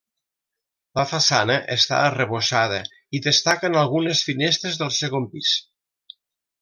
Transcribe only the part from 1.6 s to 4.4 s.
està arrebossada i destaquen algunes